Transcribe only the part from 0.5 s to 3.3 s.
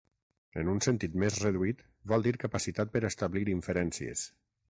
En un sentit més reduït, vol dir capacitat per a